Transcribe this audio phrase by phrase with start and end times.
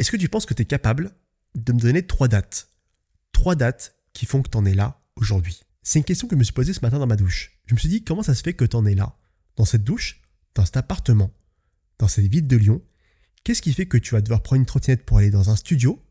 [0.00, 1.14] Est-ce que tu penses que tu es capable
[1.54, 2.70] de me donner trois dates?
[3.32, 5.60] Trois dates qui font que tu en es là aujourd'hui.
[5.82, 7.60] C'est une question que je me suis posée ce matin dans ma douche.
[7.66, 9.14] Je me suis dit comment ça se fait que tu en es là?
[9.56, 10.22] Dans cette douche?
[10.54, 11.30] Dans cet appartement?
[11.98, 12.80] Dans cette ville de Lyon?
[13.44, 16.02] Qu'est-ce qui fait que tu vas devoir prendre une trottinette pour aller dans un studio?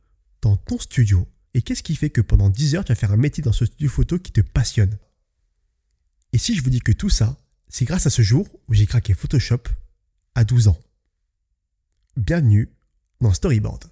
[0.43, 1.27] Dans ton studio.
[1.55, 3.65] Et qu'est-ce qui fait que pendant 10 heures tu vas faire un métier dans ce
[3.65, 4.99] studio photo qui te passionne?
[6.31, 8.85] Et si je vous dis que tout ça, c'est grâce à ce jour où j'ai
[8.85, 9.63] craqué Photoshop
[10.35, 10.79] à 12 ans.
[12.17, 12.69] Bienvenue
[13.21, 13.85] dans Storyboard.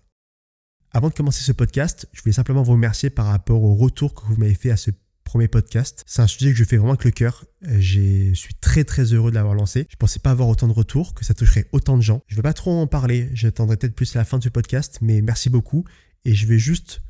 [0.91, 4.25] Avant de commencer ce podcast, je voulais simplement vous remercier par rapport au retour que
[4.25, 4.91] vous m'avez fait à ce
[5.23, 6.03] premier podcast.
[6.07, 7.45] C'est un sujet que je fais vraiment avec le cœur.
[7.61, 9.85] Je suis très très heureux de l'avoir lancé.
[9.89, 12.21] Je pensais pas avoir autant de retours, que ça toucherait autant de gens.
[12.27, 14.49] Je ne vais pas trop en parler, j'attendrai peut-être plus à la fin de ce
[14.49, 15.83] podcast, mais merci beaucoup.
[16.23, 17.01] Et je vais juste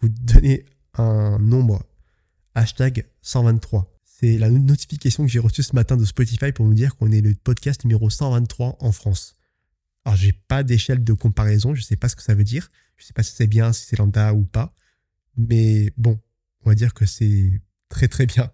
[0.00, 1.84] vous donner un nombre.
[2.56, 3.98] Hashtag 123.
[4.04, 7.20] C'est la notification que j'ai reçue ce matin de Spotify pour me dire qu'on est
[7.20, 9.36] le podcast numéro 123 en France.
[10.04, 12.68] Alors, j'ai pas d'échelle de comparaison, je sais pas ce que ça veut dire.
[12.96, 14.74] Je sais pas si c'est bien, si c'est lambda ou pas.
[15.36, 16.20] Mais bon,
[16.62, 18.52] on va dire que c'est très très bien.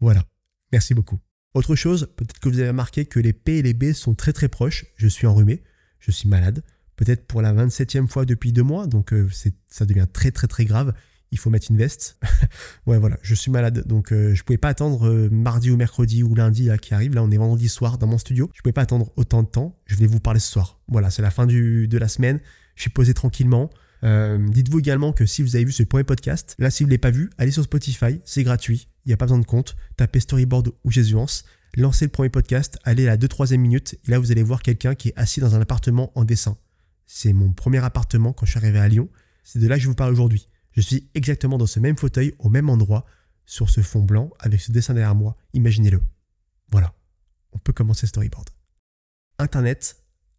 [0.00, 0.24] Voilà.
[0.72, 1.20] Merci beaucoup.
[1.54, 4.32] Autre chose, peut-être que vous avez remarqué que les P et les B sont très
[4.32, 4.86] très proches.
[4.96, 5.62] Je suis enrhumé,
[5.98, 6.62] je suis malade.
[6.96, 9.28] Peut-être pour la 27e fois depuis deux mois, donc euh,
[9.66, 10.94] ça devient très très très grave
[11.32, 12.18] il faut mettre une veste.
[12.86, 16.22] ouais, voilà, je suis malade, donc euh, je pouvais pas attendre euh, mardi ou mercredi
[16.22, 17.14] ou lundi qui arrive.
[17.14, 18.50] Là, on est vendredi soir dans mon studio.
[18.54, 19.76] Je pouvais pas attendre autant de temps.
[19.86, 20.78] Je vais vous parler ce soir.
[20.88, 22.38] Voilà, c'est la fin de la semaine.
[22.76, 23.70] Je suis posé tranquillement.
[24.04, 26.90] Euh, dites-vous également que si vous avez vu ce premier podcast, là, si vous ne
[26.90, 28.88] l'avez pas vu, allez sur Spotify, c'est gratuit.
[29.04, 29.76] Il n'y a pas besoin de compte.
[29.96, 31.44] Tapez Storyboard ou Jésuance.
[31.74, 33.98] Lancez le premier podcast, allez à la 2-3e minute.
[34.06, 36.58] Et là, vous allez voir quelqu'un qui est assis dans un appartement en dessin.
[37.06, 39.08] C'est mon premier appartement quand je suis arrivé à Lyon.
[39.44, 40.48] C'est de là que je vous parle aujourd'hui.
[40.72, 43.04] Je suis exactement dans ce même fauteuil, au même endroit,
[43.46, 45.36] sur ce fond blanc, avec ce dessin derrière moi.
[45.52, 46.00] Imaginez-le.
[46.70, 46.94] Voilà.
[47.52, 48.48] On peut commencer storyboard.
[49.38, 49.96] Internet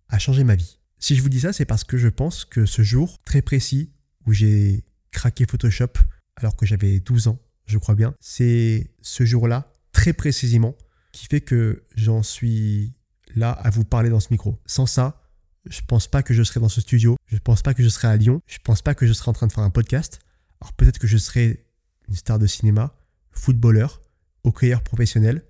[0.09, 0.79] a changé ma vie.
[0.97, 3.91] Si je vous dis ça, c'est parce que je pense que ce jour très précis
[4.25, 5.93] où j'ai craqué Photoshop
[6.35, 10.75] alors que j'avais 12 ans, je crois bien, c'est ce jour-là, très précisément,
[11.11, 12.95] qui fait que j'en suis
[13.35, 14.59] là à vous parler dans ce micro.
[14.65, 15.21] Sans ça,
[15.69, 17.17] je pense pas que je serais dans ce studio.
[17.27, 18.41] Je pense pas que je serais à Lyon.
[18.47, 20.19] Je pense pas que je serais en train de faire un podcast.
[20.63, 21.65] Alors peut-être que je serais
[22.07, 22.95] une star de cinéma,
[23.31, 24.01] footballeur,
[24.45, 25.43] hockeyeur professionnel.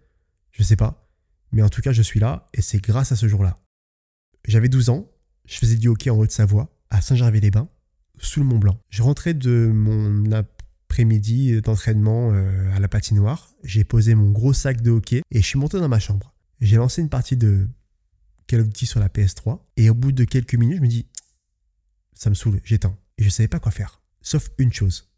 [0.49, 1.07] Je sais pas.
[1.51, 3.59] Mais en tout cas, je suis là et c'est grâce à ce jour-là.
[4.47, 5.07] J'avais 12 ans.
[5.45, 7.69] Je faisais du hockey en Haute-Savoie, à Saint-Gervais-les-Bains,
[8.17, 8.79] sous le Mont Blanc.
[8.89, 13.51] Je rentrais de mon après-midi d'entraînement euh, à la patinoire.
[13.63, 16.33] J'ai posé mon gros sac de hockey et je suis monté dans ma chambre.
[16.59, 17.67] J'ai lancé une partie de
[18.47, 19.59] Call of Duty sur la PS3.
[19.77, 21.05] Et au bout de quelques minutes, je me dis,
[22.15, 22.97] ça me saoule, j'éteins.
[23.19, 23.99] Et je ne savais pas quoi faire.
[24.23, 25.11] Sauf une chose.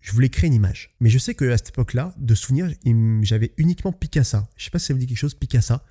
[0.00, 0.94] Je voulais créer une image.
[1.00, 2.70] Mais je sais qu'à cette époque-là, de souvenir,
[3.22, 4.48] j'avais uniquement Picasa.
[4.56, 5.84] Je sais pas si ça vous dit quelque chose, Picasa.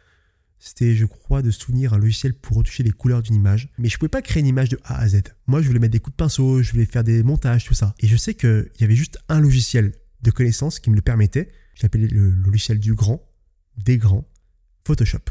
[0.60, 3.70] C'était, je crois, de souvenir un logiciel pour retoucher les couleurs d'une image.
[3.78, 5.24] Mais je ne pouvais pas créer une image de A à Z.
[5.46, 7.96] Moi, je voulais mettre des coups de pinceau, je voulais faire des montages, tout ça.
[8.00, 9.92] Et je sais qu'il y avait juste un logiciel
[10.22, 11.50] de connaissance qui me le permettait.
[11.76, 13.30] Je l'appelais le logiciel du grand,
[13.78, 14.26] des grands,
[14.86, 15.26] Photoshop.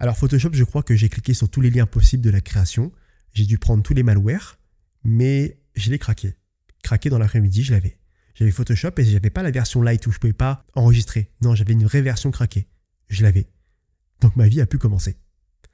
[0.00, 2.92] Alors Photoshop, je crois que j'ai cliqué sur tous les liens possibles de la création.
[3.34, 4.58] J'ai dû prendre tous les malwares,
[5.04, 6.34] mais je l'ai craqué.
[6.82, 7.98] Craqué dans l'après-midi, je l'avais.
[8.34, 11.30] J'avais Photoshop et j'avais pas la version light où je pouvais pas enregistrer.
[11.42, 12.68] Non, j'avais une vraie version craquée.
[13.08, 13.48] Je l'avais.
[14.20, 15.16] Donc ma vie a pu commencer.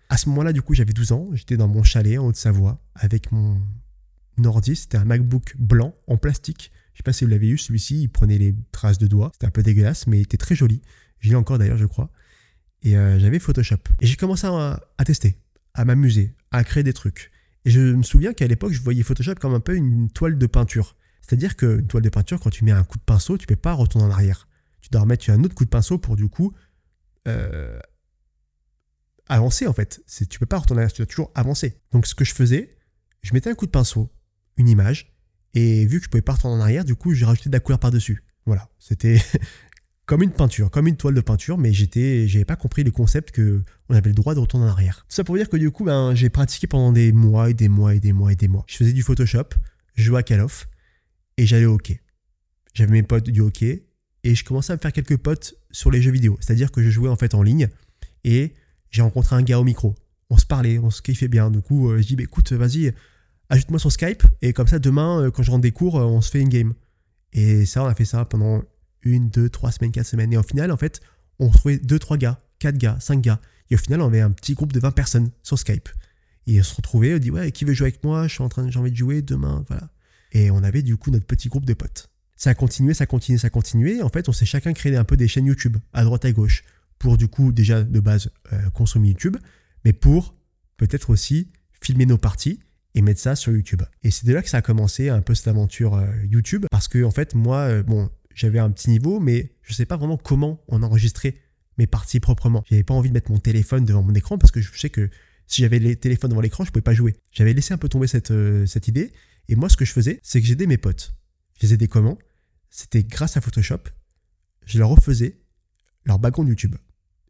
[0.08, 1.30] À ce moment-là, du coup, j'avais 12 ans.
[1.32, 3.60] J'étais dans mon chalet en Haute-Savoie avec mon
[4.44, 4.76] ordi.
[4.76, 6.70] C'était un MacBook blanc en plastique.
[6.92, 9.30] Je sais pas si vous l'avez eu, celui-ci, il prenait les traces de doigts.
[9.32, 10.82] C'était un peu dégueulasse, mais il était très joli.
[11.18, 12.10] Je l'ai encore d'ailleurs, je crois.
[12.82, 13.78] Et euh, j'avais Photoshop.
[14.00, 15.38] Et j'ai commencé à, tester,
[15.74, 17.30] à m'amuser, à créer des trucs.
[17.64, 20.46] Et je me souviens qu'à l'époque, je voyais Photoshop comme un peu une toile de
[20.46, 20.96] peinture.
[21.20, 23.56] C'est-à-dire qu'une toile de peinture, quand tu mets un coup de pinceau, tu ne peux
[23.56, 24.48] pas retourner en arrière.
[24.80, 26.52] Tu dois remettre un autre coup de pinceau pour du coup
[27.28, 27.78] euh,
[29.28, 30.02] avancer en fait.
[30.08, 31.80] Tu ne peux pas retourner en arrière, tu dois toujours avancer.
[31.92, 32.76] Donc ce que je faisais,
[33.22, 34.12] je mettais un coup de pinceau,
[34.56, 35.14] une image,
[35.54, 37.54] et vu que je ne pouvais pas retourner en arrière, du coup, j'ai rajouté de
[37.54, 38.24] la couleur par-dessus.
[38.46, 39.22] Voilà, c'était
[40.06, 43.30] comme une peinture, comme une toile de peinture, mais j'étais, j'avais pas compris le concept
[43.30, 45.06] que on avait le droit de retourner en arrière.
[45.08, 47.94] Ça pour dire que du coup, ben, j'ai pratiqué pendant des mois et des mois
[47.94, 48.64] et des mois et des mois.
[48.66, 49.50] Je faisais du Photoshop,
[49.94, 50.68] je jouais à Call of
[51.36, 52.00] et j'allais au hockey.
[52.74, 53.84] J'avais mes potes du hockey
[54.24, 56.36] et je commençais à me faire quelques potes sur les jeux vidéo.
[56.40, 57.68] C'est-à-dire que je jouais en fait en ligne
[58.24, 58.54] et
[58.90, 59.94] j'ai rencontré un gars au micro.
[60.30, 61.50] On se parlait, on se kiffait bien.
[61.50, 62.92] Du coup, euh, je dis, bah, écoute, vas-y,
[63.50, 66.20] ajoute-moi sur Skype et comme ça, demain, euh, quand je rentre des cours, euh, on
[66.20, 66.74] se fait une game.
[67.32, 68.62] Et ça, on a fait ça pendant
[69.02, 70.32] une, deux, trois semaines, quatre semaines.
[70.32, 71.00] Et au final, en fait,
[71.38, 73.40] on retrouvait deux, trois gars, quatre gars, cinq gars.
[73.70, 75.88] Et au final, on avait un petit groupe de 20 personnes sur Skype.
[76.46, 78.26] Et on se retrouvait, on dit ouais, qui veut jouer avec moi?
[78.26, 79.88] Je suis en train, j'ai envie de jouer demain, voilà.
[80.32, 82.08] Et on avait du coup notre petit groupe de potes.
[82.36, 84.02] Ça a continué, ça a continué, ça a continué.
[84.02, 86.64] En fait, on s'est chacun créé un peu des chaînes YouTube à droite à gauche
[86.98, 89.36] pour du coup déjà de base euh, consommer YouTube,
[89.84, 90.34] mais pour
[90.76, 91.48] peut-être aussi
[91.80, 92.60] filmer nos parties
[92.94, 93.82] et mettre ça sur YouTube.
[94.02, 96.88] Et c'est de là que ça a commencé un peu cette aventure euh, YouTube, parce
[96.88, 100.16] que en fait, moi, euh, bon, j'avais un petit niveau, mais je sais pas vraiment
[100.16, 101.36] comment on enregistrait
[101.78, 102.64] mes parties proprement.
[102.68, 105.10] J'avais pas envie de mettre mon téléphone devant mon écran parce que je sais que
[105.46, 107.16] si j'avais les téléphones devant l'écran, je pouvais pas jouer.
[107.32, 109.12] J'avais laissé un peu tomber cette, euh, cette idée.
[109.48, 111.14] Et moi, ce que je faisais, c'est que j'aidais mes potes.
[111.60, 112.18] Je les aidais comment?
[112.70, 113.80] C'était grâce à Photoshop.
[114.64, 115.38] Je leur refaisais
[116.04, 116.76] leur background YouTube.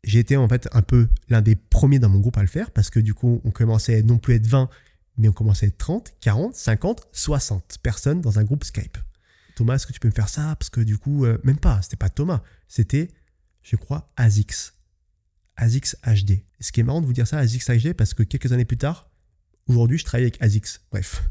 [0.04, 2.70] J'ai été en fait un peu l'un des premiers dans mon groupe à le faire
[2.70, 4.68] parce que du coup, on commençait non plus à être 20,
[5.18, 8.98] mais on commençait à être 30, 40, 50, 60 personnes dans un groupe Skype.
[9.54, 10.56] Thomas, est-ce que tu peux me faire ça?
[10.56, 13.08] Parce que du coup, euh, même pas, c'était pas Thomas, c'était,
[13.62, 14.74] je crois, Azix.
[15.56, 16.42] Azix HD.
[16.60, 18.78] ce qui est marrant de vous dire ça, Azix HD, parce que quelques années plus
[18.78, 19.10] tard,
[19.66, 20.80] aujourd'hui, je travaille avec Azix.
[20.90, 21.22] Bref,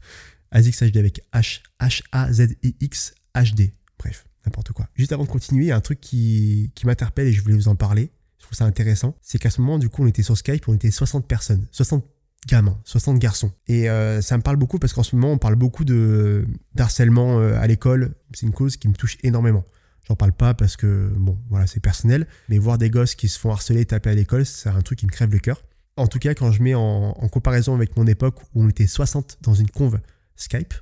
[0.52, 3.74] Azix HD avec H, H-A-Z-I-X HD.
[3.98, 4.88] Bref, n'importe quoi.
[4.96, 7.56] Juste avant de continuer, il y a un truc qui, qui m'interpelle et je voulais
[7.56, 8.12] vous en parler.
[8.38, 9.16] Je trouve ça intéressant.
[9.22, 11.66] C'est qu'à ce moment, du coup, on était sur Skype, on était 60 personnes.
[11.72, 12.06] 60
[12.48, 13.52] gamins, 60 garçons.
[13.68, 17.40] Et euh, ça me parle beaucoup parce qu'en ce moment, on parle beaucoup de d'harcèlement
[17.40, 18.16] euh, à l'école.
[18.34, 19.64] C'est une cause qui me touche énormément.
[20.08, 22.28] J'en parle pas parce que, bon, voilà, c'est personnel.
[22.50, 25.06] Mais voir des gosses qui se font harceler, taper à l'école, c'est un truc qui
[25.06, 25.64] me crève le cœur.
[25.98, 29.38] En tout cas, quand je mets en, comparaison avec mon époque où on était 60
[29.42, 30.00] dans une conve
[30.36, 30.74] Skype,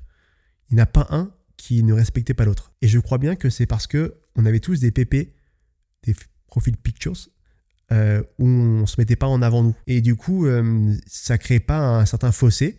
[0.70, 2.72] il n'y a pas un qui ne respectait pas l'autre.
[2.82, 5.34] Et je crois bien que c'est parce que on avait tous des PP,
[6.04, 6.16] des
[6.48, 7.18] profil pictures,
[7.92, 9.76] euh, où on se mettait pas en avant nous.
[9.88, 12.78] Et du coup, euh, ça créait pas un certain fossé.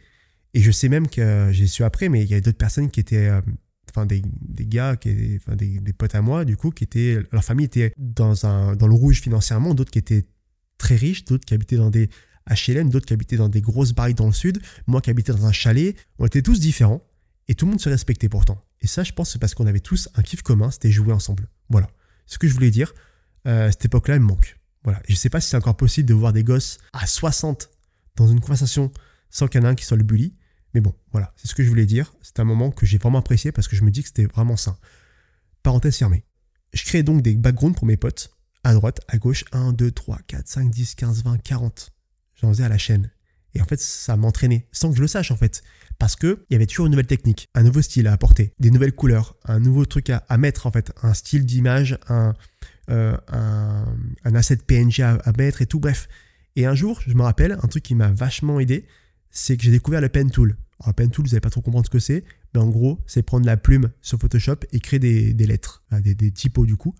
[0.55, 3.01] Et je sais même que j'ai su après, mais il y avait d'autres personnes qui
[3.01, 3.41] étaient, euh,
[3.91, 7.43] enfin des, des, gars, qui des, des, potes à moi, du coup, qui étaient, leur
[7.43, 10.27] famille était dans, un, dans le rouge financièrement, d'autres qui étaient
[10.79, 12.09] très riches, d'autres qui habitaient dans des
[12.49, 15.47] HLM, d'autres qui habitaient dans des grosses baraques dans le sud, moi qui habitais dans
[15.47, 15.97] un chalet.
[16.21, 17.03] On était tous différents
[17.49, 18.65] et tout le monde se respectait pourtant.
[18.81, 21.49] Et ça, je pense, c'est parce qu'on avait tous un kiff commun, c'était jouer ensemble.
[21.69, 21.89] Voilà.
[22.27, 22.95] Ce que je voulais dire,
[23.45, 24.60] cette époque-là, elle me manque.
[24.85, 25.03] Voilà.
[25.07, 27.69] je ne sais pas si c'est encore possible de voir des gosses à 60
[28.17, 28.91] dans une conversation
[29.29, 30.35] sans qu'il y en ait un qui soit le bully.
[30.75, 32.15] Mais bon, voilà, c'est ce que je voulais dire.
[32.23, 34.57] C'est un moment que j'ai vraiment apprécié parce que je me dis que c'était vraiment
[34.57, 34.79] sain.
[35.63, 36.25] Parenthèse fermée.
[36.73, 38.31] Je crée donc des backgrounds pour mes potes,
[38.63, 41.91] à droite, à gauche, 1, 2, 3, 4, 5, 10, 15, 20, 40.
[42.37, 43.11] J'en faisais à la chaîne.
[43.55, 45.63] Et en fait, ça m'entraînait, sans que je le sache en fait.
[45.99, 48.95] Parce qu'il y avait toujours une nouvelle technique, un nouveau style à apporter, des nouvelles
[48.95, 52.35] couleurs, un nouveau truc à, mettre en fait, un style d'image, un,
[52.91, 53.80] euh, un,
[54.25, 56.09] asset PNG à, mettre et tout, bref.
[56.57, 58.87] Et un jour, je me rappelle, un truc qui m'a vachement aidé,
[59.31, 60.57] c'est que j'ai découvert le pen tool.
[60.81, 62.25] Alors, pen tool, vous n'allez pas trop comprendre ce que c'est,
[62.55, 66.33] mais en gros, c'est prendre la plume sur Photoshop et créer des, lettres, des, des,
[66.33, 66.95] typos du coup.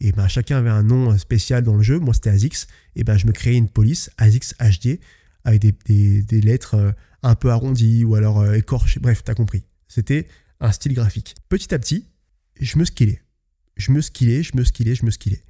[0.00, 1.98] Et ben, chacun avait un nom spécial dans le jeu.
[1.98, 2.66] Moi, c'était ASICS.
[2.96, 5.00] Et ben, je me créais une police ASICS HD
[5.44, 6.92] avec des, des lettres euh,
[7.22, 9.00] un peu arrondies ou alors euh, écorchées.
[9.00, 9.64] Bref, t'as compris.
[9.88, 10.26] C'était
[10.60, 11.34] un style graphique.
[11.48, 12.08] Petit à petit,
[12.60, 13.22] je me skillais
[13.76, 15.42] je me skillais, je me skillais, je me skillais.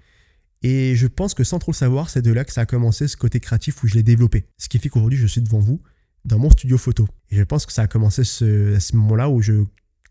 [0.63, 3.09] Et je pense que sans trop le savoir, c'est de là que ça a commencé
[3.09, 4.47] ce côté créatif où je l'ai développé.
[4.59, 5.83] Ce qui fait qu'aujourd'hui, je suis devant vous
[6.25, 7.09] dans mon studio photo.
[7.31, 9.65] Et je pense que ça a commencé à ce moment-là où je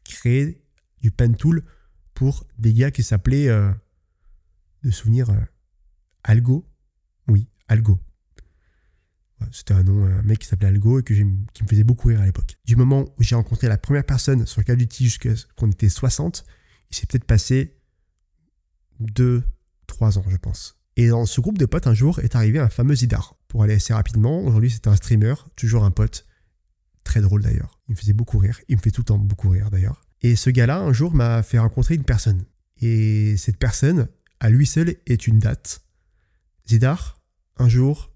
[0.03, 0.62] créais
[1.01, 1.63] du pen tool
[2.13, 3.71] pour des gars qui s'appelaient, euh,
[4.83, 5.39] de souvenir, euh,
[6.24, 6.68] Algo.
[7.27, 8.00] Oui, Algo.
[9.51, 12.25] C'était un nom, un mec qui s'appelait Algo et qui me faisait beaucoup rire à
[12.25, 12.57] l'époque.
[12.65, 15.89] Du moment où j'ai rencontré la première personne sur Call of Duty jusqu'à qu'on était
[15.89, 16.45] 60,
[16.92, 17.80] il s'est peut-être passé
[19.00, 19.44] 2,
[19.91, 20.77] 3 ans, je pense.
[20.97, 23.35] Et dans ce groupe de potes, un jour, est arrivé un fameux Zidar.
[23.47, 26.25] Pour aller assez rapidement, aujourd'hui, c'est un streamer, toujours un pote.
[27.03, 27.79] Très drôle d'ailleurs.
[27.88, 28.59] Il me faisait beaucoup rire.
[28.67, 30.01] Il me fait tout le temps beaucoup rire d'ailleurs.
[30.21, 32.45] Et ce gars-là, un jour, m'a fait rencontrer une personne.
[32.81, 34.07] Et cette personne,
[34.39, 35.81] à lui seul, est une date.
[36.67, 37.21] Zidar,
[37.57, 38.13] un jour,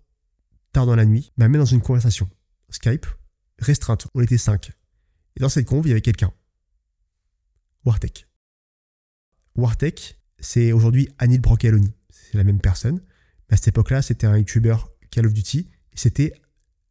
[0.71, 2.29] tard dans la nuit, m'a mis dans une conversation.
[2.69, 3.05] Skype,
[3.59, 4.07] restreinte.
[4.13, 4.71] On était cinq.
[5.35, 6.31] Et dans cette conve, il y avait quelqu'un.
[7.85, 8.27] Wartek.
[9.55, 11.93] Wartek, c'est aujourd'hui Anil Brocchialoni.
[12.09, 13.01] C'est la même personne.
[13.49, 14.75] À cette époque-là, c'était un YouTuber
[15.11, 15.69] Call of Duty.
[15.93, 16.33] C'était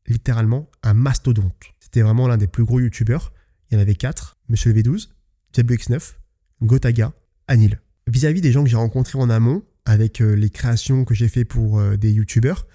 [0.06, 1.52] littéralement un mastodonte.
[1.80, 3.32] C'était vraiment l'un des plus gros YouTubers.
[3.70, 4.38] Il y en avait quatre.
[4.48, 5.08] Monsieur le V12,
[5.54, 6.14] JabX9,
[6.62, 7.12] Gotaga,
[7.48, 7.80] Anil.
[8.06, 11.44] Vis-à-vis des gens que j'ai rencontrés en amont, avec euh, les créations que j'ai fait
[11.44, 12.66] pour euh, des YouTubers,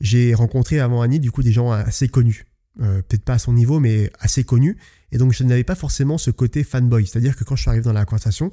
[0.00, 2.46] j'ai rencontré avant Anil du coup des gens assez connus.
[2.80, 4.76] Euh, peut-être pas à son niveau, mais assez connus.
[5.10, 7.06] Et donc je n'avais pas forcément ce côté fanboy.
[7.06, 8.50] C'est-à-dire que quand je suis arrivé dans la conversation,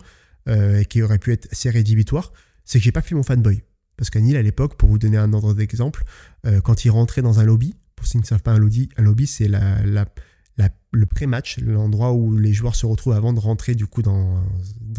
[0.47, 2.31] euh, et qui aurait pu être assez rédhibitoire,
[2.63, 3.63] c'est que j'ai pas fait mon fanboy.
[3.97, 6.03] Parce qu'Anil, à l'époque, pour vous donner un ordre d'exemple,
[6.45, 8.89] euh, quand il rentrait dans un lobby, pour ceux qui ne savent pas un lobby,
[8.97, 13.85] un lobby c'est le pré-match, l'endroit où les joueurs se retrouvent avant de rentrer du
[13.85, 14.43] coup dans,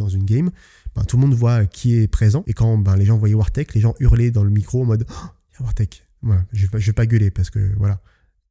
[0.08, 0.50] une game.
[0.94, 2.42] Ben, tout le monde voit qui est présent.
[2.46, 5.06] Et quand ben, les gens voyaient Wartek, les gens hurlaient dans le micro en mode
[5.10, 6.04] oh, Wartek.
[6.52, 8.00] je ne vais, pas gueuler parce que voilà.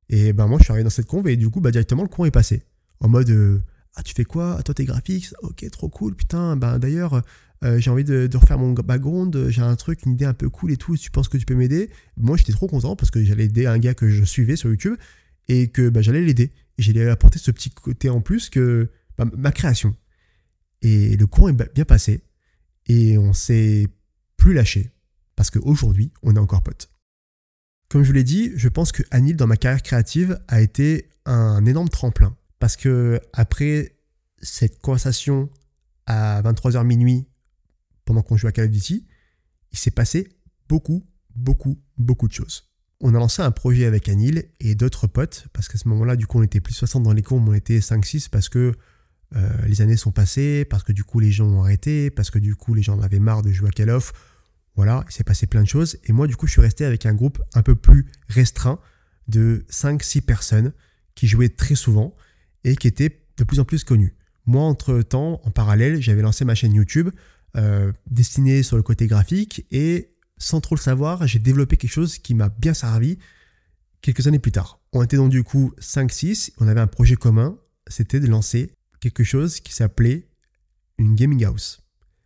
[0.09, 2.09] Et ben moi je suis arrivé dans cette conve et du coup bah, directement le
[2.09, 2.63] courant est passé.
[2.99, 3.61] En mode euh,
[3.95, 4.61] ah, tu fais quoi?
[4.63, 6.15] Toi, t'es graphique Ok, trop cool.
[6.15, 7.23] Putain, ben d'ailleurs,
[7.63, 9.49] euh, j'ai envie de, refaire mon background.
[9.49, 10.97] J'ai un truc, une idée un peu cool et tout.
[10.97, 11.89] tu penses que tu peux m'aider?
[12.17, 14.97] Moi, j'étais trop content parce que j'allais aider un gars que je suivais sur YouTube
[15.47, 16.51] et que ben, j'allais l'aider.
[16.77, 19.95] j'ai apporté ce petit côté en plus que bah, ma création.
[20.81, 22.21] Et le courant est bien passé
[22.87, 23.87] et on s'est
[24.37, 24.91] plus lâché
[25.35, 26.89] parce qu'aujourd'hui, on est encore potes.
[27.89, 31.09] Comme je vous l'ai dit, je pense que Anil, dans ma carrière créative, a été
[31.25, 32.35] un énorme tremplin.
[32.59, 33.97] Parce que après
[34.41, 35.49] cette conversation
[36.05, 37.27] à 23h minuit,
[38.05, 39.05] pendant qu'on jouait à Call of Duty,
[39.71, 40.29] il s'est passé
[40.69, 42.69] beaucoup, beaucoup, beaucoup de choses.
[43.01, 46.27] On a lancé un projet avec Anil et d'autres potes, parce qu'à ce moment-là, du
[46.27, 48.73] coup, on était plus 60 dans les courbes, on était 5-6 parce que
[49.35, 52.39] euh, les années sont passées, parce que du coup, les gens ont arrêté, parce que
[52.39, 54.13] du coup, les gens en avaient marre de jouer à Call of.
[54.75, 55.97] Voilà, il s'est passé plein de choses.
[56.05, 58.79] Et moi, du coup, je suis resté avec un groupe un peu plus restreint
[59.27, 60.73] de 5-6 personnes
[61.15, 62.15] qui jouaient très souvent
[62.65, 64.13] et qui étaient de plus en plus connus.
[64.45, 67.09] Moi, entre-temps, en parallèle, j'avais lancé ma chaîne YouTube
[67.55, 72.17] euh, destinée sur le côté graphique et sans trop le savoir, j'ai développé quelque chose
[72.17, 73.17] qui m'a bien servi
[74.01, 74.81] quelques années plus tard.
[74.91, 77.57] On était donc du coup 5-6, on avait un projet commun,
[77.87, 80.27] c'était de lancer quelque chose qui s'appelait
[80.97, 81.81] une gaming house.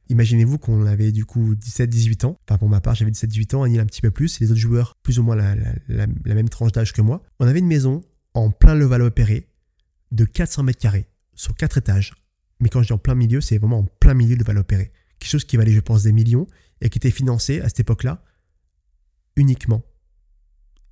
[0.10, 2.38] Imaginez-vous qu'on avait du coup 17-18 ans.
[2.48, 4.60] Enfin, pour ma part, j'avais 17-18 ans, Anil un petit peu plus, et les autres
[4.60, 7.22] joueurs plus ou moins la, même tranche d'âge que moi.
[7.40, 8.02] On avait une maison
[8.34, 9.46] en plein Levallois-Perret
[10.12, 12.14] de 400 mètres carrés, sur 4 étages.
[12.60, 14.92] Mais quand je dis en plein milieu, c'est vraiment en plein milieu de Levallois-Perret.
[15.20, 16.48] Quelque chose qui valait, je pense, des millions
[16.82, 18.24] et qui était financé à cette époque-là
[19.36, 19.84] uniquement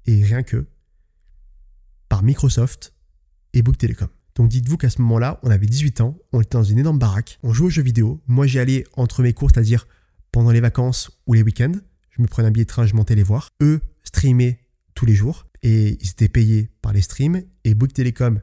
[0.05, 0.65] et rien que
[2.09, 2.93] par Microsoft
[3.53, 4.07] et Bouygues Telecom.
[4.35, 7.39] Donc dites-vous qu'à ce moment-là, on avait 18 ans, on était dans une énorme baraque,
[7.43, 8.21] on jouait aux jeux vidéo.
[8.27, 9.87] Moi, j'y allais entre mes cours, c'est-à-dire
[10.31, 11.73] pendant les vacances ou les week-ends.
[12.11, 13.49] Je me prenais un billet de train, je montais les voir.
[13.61, 14.59] Eux streamaient
[14.93, 17.43] tous les jours et ils étaient payés par les streams.
[17.63, 18.39] Et Bouygues Telecom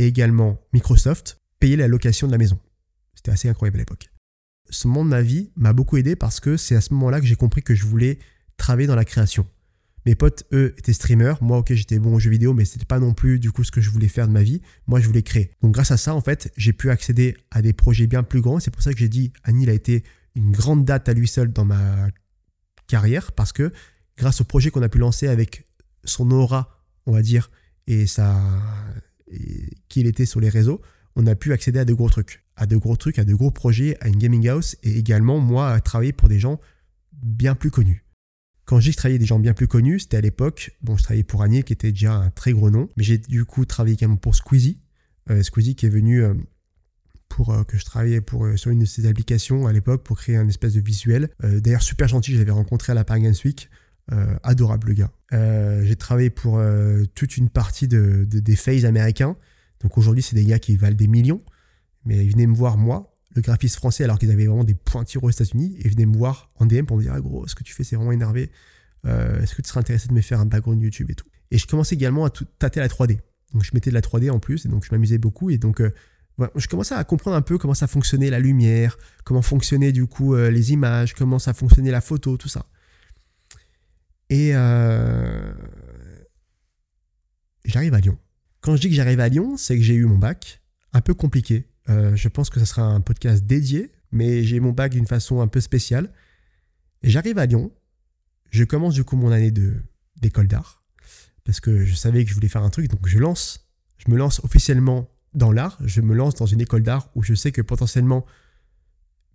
[0.00, 2.58] et également Microsoft payaient la location de la maison.
[3.14, 4.08] C'était assez incroyable à l'époque.
[4.70, 7.26] Ce moment de ma vie m'a beaucoup aidé parce que c'est à ce moment-là que
[7.26, 8.18] j'ai compris que je voulais
[8.56, 9.46] travailler dans la création.
[10.06, 11.42] Mes potes, eux, étaient streamers.
[11.42, 13.70] Moi, ok, j'étais bon aux jeux vidéo, mais c'était pas non plus du coup ce
[13.70, 14.62] que je voulais faire de ma vie.
[14.86, 15.50] Moi, je voulais créer.
[15.60, 18.58] Donc, grâce à ça, en fait, j'ai pu accéder à des projets bien plus grands.
[18.58, 20.02] C'est pour ça que j'ai dit, Anil a été
[20.34, 22.08] une grande date à lui seul dans ma
[22.86, 23.70] carrière parce que
[24.16, 25.66] grâce au projet qu'on a pu lancer avec
[26.04, 27.50] son aura, on va dire,
[27.86, 28.40] et sa,
[29.88, 30.80] qui il était sur les réseaux,
[31.16, 33.50] on a pu accéder à de gros trucs, à de gros trucs, à de gros
[33.50, 36.60] projets, à une gaming house et également moi à travailler pour des gens
[37.12, 38.04] bien plus connus.
[38.64, 41.42] Quand j'ai travaillé des gens bien plus connus, c'était à l'époque, bon, je travaillais pour
[41.42, 44.36] Agnier qui était déjà un très gros nom, mais j'ai du coup travaillé également pour
[44.36, 44.78] Squeezie.
[45.28, 46.34] Euh, Squeezie qui est venu euh,
[47.28, 50.36] pour euh, que je travaillais pour, sur une de ses applications à l'époque pour créer
[50.36, 51.30] un espèce de visuel.
[51.42, 53.68] D'ailleurs, super gentil, je l'avais rencontré à la Paris Games Week.
[54.42, 55.12] Adorable le gars.
[55.84, 56.60] j'ai travaillé pour
[57.14, 59.36] toute une partie de, des phases américains.
[59.82, 61.42] Donc aujourd'hui, c'est des gars qui valent des millions.
[62.04, 65.24] Mais ils venaient me voir, moi, le graphiste français alors qu'ils avaient vraiment des pointures
[65.24, 67.62] aux États-Unis et venaient me voir en DM pour me dire ah gros ce que
[67.62, 68.50] tu fais c'est vraiment énervé
[69.06, 71.26] euh, est-ce que tu serais intéressé de me faire un background YouTube et tout?
[71.50, 73.18] Et je commençais également à tâter la 3D
[73.52, 75.80] donc je mettais de la 3D en plus et donc je m'amusais beaucoup et donc
[75.80, 75.90] euh,
[76.56, 80.34] je commençais à comprendre un peu comment ça fonctionnait la lumière comment fonctionnaient du coup
[80.34, 82.66] euh, les images comment ça fonctionnait la photo tout ça
[84.30, 84.52] et
[87.64, 88.18] j'arrive à Lyon.
[88.60, 90.60] Quand je dis que j'arrive à Lyon c'est que j'ai eu mon bac.
[90.92, 91.68] Un peu compliqué.
[91.88, 95.40] Euh, je pense que ce sera un podcast dédié, mais j'ai mon bac d'une façon
[95.40, 96.12] un peu spéciale.
[97.02, 97.72] J'arrive à Lyon,
[98.50, 99.52] je commence du coup mon année
[100.16, 100.84] d'école d'art,
[101.44, 104.16] parce que je savais que je voulais faire un truc, donc je lance, je me
[104.16, 107.62] lance officiellement dans l'art, je me lance dans une école d'art où je sais que
[107.62, 108.26] potentiellement,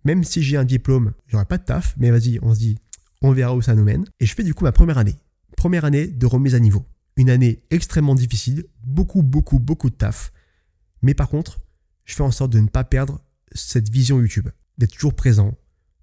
[0.04, 2.78] même si j'ai un diplôme, j'aurai pas de taf, mais vas-y, on se dit,
[3.22, 4.04] on verra où ça nous mène.
[4.20, 5.16] Et je fais du coup ma première année,
[5.56, 6.84] première année de remise à niveau.
[7.16, 10.32] Une année extrêmement difficile, beaucoup, beaucoup, beaucoup de taf.
[11.02, 11.60] Mais par contre,
[12.04, 13.20] je fais en sorte de ne pas perdre
[13.52, 15.56] cette vision YouTube, d'être toujours présent,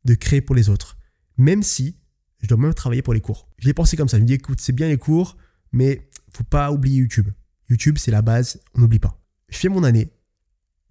[0.05, 0.98] de créer pour les autres,
[1.38, 1.98] même si
[2.39, 3.48] je dois même travailler pour les cours.
[3.58, 5.38] Je l'ai pensé comme ça, je me dis écoute, c'est bien les cours,
[5.72, 7.29] mais faut pas oublier YouTube.
[7.70, 9.22] YouTube, c'est la base, on n'oublie pas.
[9.50, 10.12] Je fais mon année,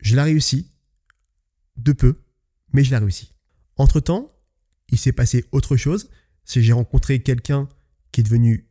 [0.01, 0.73] je la réussis,
[1.77, 2.21] de peu,
[2.73, 3.35] mais je la réussis.
[3.77, 4.33] Entre-temps,
[4.93, 6.11] il s'est passé autre chose,
[6.45, 7.69] c'est j'ai rencontré quelqu'un
[8.13, 8.69] qui est devenu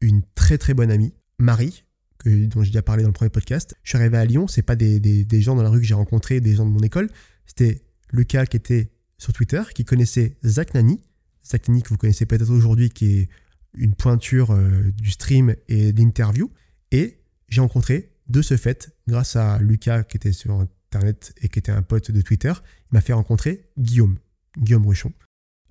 [0.00, 1.84] une très très bonne amie, Marie,
[2.24, 3.74] dont j'ai déjà parlé dans le premier podcast.
[3.82, 6.40] Je suis arrivé à Lyon, c'est pas des, gens dans la rue que j'ai rencontrés,
[6.40, 7.10] des gens de mon école.
[7.46, 11.00] C'était Lucas qui était sur Twitter, qui connaissait Zach Nani.
[11.44, 13.28] Zach Nani que vous connaissez peut-être aujourd'hui, qui est
[13.74, 16.50] une pointure euh, du stream et d'interview.
[16.90, 21.58] Et j'ai rencontré de ce fait, grâce à Lucas qui était sur Internet et qui
[21.58, 22.52] était un pote de Twitter,
[22.90, 24.18] il m'a fait rencontrer Guillaume,
[24.58, 25.12] Guillaume Ruchon.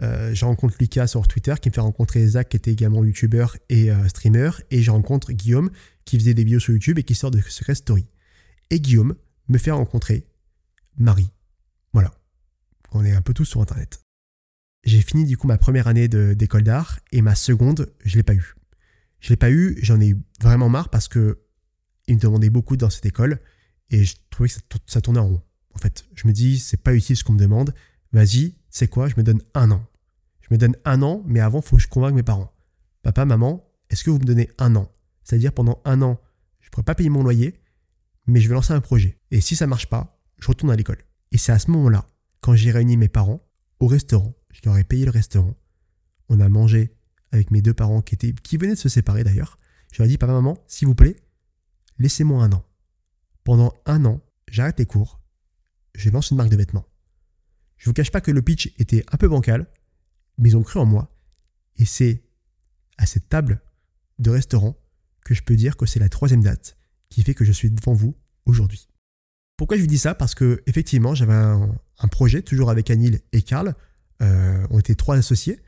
[0.02, 3.56] Euh, je rencontre Lucas sur Twitter qui me fait rencontrer Zach qui était également youtubeur
[3.70, 4.52] et euh, streamer.
[4.72, 5.70] Et je rencontre Guillaume
[6.06, 8.08] qui faisait des vidéos sur YouTube et qui sort de Secret Story.
[8.70, 9.16] Et Guillaume
[9.48, 10.26] me fait rencontrer
[10.98, 11.30] Marie.
[11.94, 12.12] Voilà.
[12.92, 14.02] On est un peu tous sur Internet.
[14.84, 18.24] J'ai fini du coup ma première année d'école d'art et ma seconde, je ne l'ai
[18.24, 18.56] pas eu.
[19.20, 21.40] Je l'ai pas eu, j'en ai eu vraiment marre parce que
[22.08, 23.40] il me demandait beaucoup dans cette école
[23.92, 24.56] et je trouvais que
[24.88, 25.42] ça, tournait en rond.
[25.76, 27.74] En fait, je me dis, c'est pas utile ce qu'on me demande.
[28.12, 29.08] Vas-y, c'est quoi?
[29.08, 29.86] Je me donne un an.
[30.52, 32.54] Me donne un an, mais avant, faut que je convainque mes parents.
[33.04, 34.92] Papa, maman, est-ce que vous me donnez un an?
[35.24, 36.20] C'est-à-dire pendant un an,
[36.60, 37.62] je ne pourrais pas payer mon loyer,
[38.28, 39.18] mais je vais lancer un projet.
[39.32, 41.00] Et si ça marche pas, je retourne à l'école.
[41.32, 42.06] Et c'est à ce moment-là,
[42.42, 43.42] quand j'ai réuni mes parents
[43.80, 45.56] au restaurant, je leur ai payé le restaurant.
[46.28, 46.98] On a mangé
[47.32, 49.58] avec mes deux parents qui, qui venaient de se séparer d'ailleurs.
[49.94, 51.16] Je leur ai dit, papa, maman, s'il vous plaît,
[51.98, 52.66] laissez-moi un an.
[53.46, 55.22] Pendant un an, j'arrête les cours,
[55.96, 56.86] je lance une marque de vêtements.
[57.78, 59.66] Je vous cache pas que le pitch était un peu bancal,
[60.42, 61.16] mais ils ont cru en moi.
[61.78, 62.24] Et c'est
[62.98, 63.62] à cette table
[64.20, 64.78] de restaurant
[65.24, 66.78] que je peux dire que c'est la troisième date
[67.10, 68.88] qui fait que je suis devant vous aujourd'hui.
[69.56, 70.16] Pourquoi je vous dis ça?
[70.16, 71.78] Parce que effectivement, j'avais un,
[72.10, 73.76] projet toujours avec Anil et Karl.
[74.22, 75.60] Euh, on était trois associés.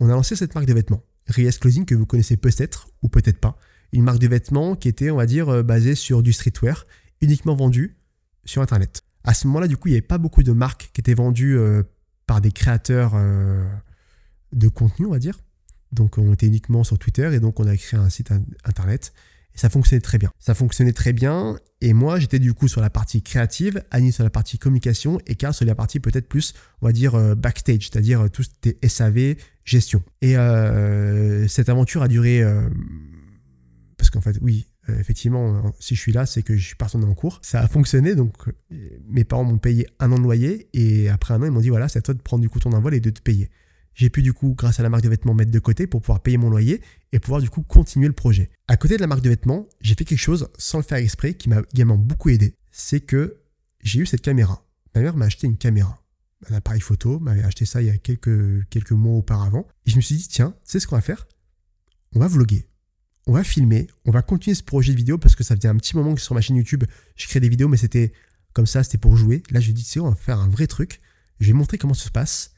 [0.00, 3.38] On a lancé cette marque de vêtements, Ries Clothing, que vous connaissez peut-être ou peut-être
[3.38, 3.56] pas.
[3.92, 6.84] Une marque de vêtements qui était, on va dire, euh, basée sur du streetwear,
[7.20, 7.96] uniquement vendue
[8.44, 9.02] sur Internet.
[9.22, 11.56] À ce moment-là, du coup, il n'y avait pas beaucoup de marques qui étaient vendues
[11.56, 11.84] euh,
[12.26, 13.14] par des créateurs
[14.56, 15.38] de contenu, on va dire.
[15.92, 18.32] Donc on était uniquement sur Twitter et donc on a créé un site
[18.64, 19.12] internet
[19.54, 20.32] et ça fonctionnait très bien.
[20.38, 24.24] Ça fonctionnait très bien et moi j'étais du coup sur la partie créative, Annie sur
[24.24, 27.88] la partie communication et Karl sur la partie peut-être plus on va dire euh, backstage,
[27.90, 30.02] c'est-à-dire euh, tout ce qui était SAV, gestion.
[30.22, 32.42] Et euh, cette aventure a duré
[33.96, 34.66] parce qu'en fait oui
[35.00, 37.40] effectivement, si je suis là, c'est que je suis parti en cours.
[37.42, 38.34] Ça a fonctionné, donc
[39.08, 41.70] mes parents m'ont payé un an de loyer et après un an, ils m'ont dit
[41.70, 43.50] voilà, c'est à toi de prendre du coup ton envol et de te payer
[43.96, 46.20] j'ai pu du coup, grâce à la marque de vêtements, mettre de côté pour pouvoir
[46.20, 48.50] payer mon loyer et pouvoir du coup continuer le projet.
[48.68, 51.32] À côté de la marque de vêtements, j'ai fait quelque chose sans le faire exprès
[51.32, 52.54] qui m'a également beaucoup aidé.
[52.70, 53.38] C'est que
[53.82, 54.62] j'ai eu cette caméra.
[54.94, 56.04] Ma mère m'a acheté une caméra,
[56.50, 59.66] un appareil photo, m'avait acheté ça il y a quelques, quelques mois auparavant.
[59.86, 61.26] Et je me suis dit, tiens, sais ce qu'on va faire?
[62.14, 62.68] On va vloguer.
[63.26, 65.76] On va filmer, on va continuer ce projet de vidéo parce que ça faisait un
[65.76, 66.84] petit moment que sur ma chaîne YouTube,
[67.16, 68.12] je créais des vidéos, mais c'était
[68.52, 69.42] comme ça, c'était pour jouer.
[69.50, 71.00] Là, je dit, tu sais, on va faire un vrai truc.
[71.40, 72.55] Je vais montrer comment ça se passe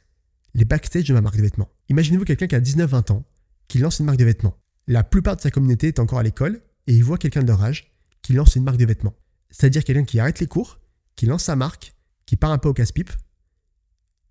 [0.58, 1.70] les backstage de ma marque de vêtements.
[1.88, 3.24] Imaginez-vous quelqu'un qui a 19-20 ans,
[3.68, 4.56] qui lance une marque de vêtements.
[4.86, 7.62] La plupart de sa communauté est encore à l'école et il voit quelqu'un de leur
[7.62, 7.92] âge
[8.22, 9.14] qui lance une marque de vêtements.
[9.50, 10.80] C'est-à-dire quelqu'un qui arrête les cours,
[11.14, 11.94] qui lance sa marque,
[12.26, 13.10] qui part un peu au casse-pipe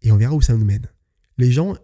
[0.02, 0.88] et on verra où ça nous mène.
[1.38, 1.76] Les gens,